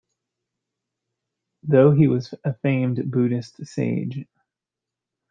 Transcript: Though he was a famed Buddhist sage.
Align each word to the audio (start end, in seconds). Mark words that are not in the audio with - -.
Though 1.61 1.91
he 1.91 2.07
was 2.07 2.33
a 2.43 2.55
famed 2.55 3.11
Buddhist 3.11 3.63
sage. 3.67 4.25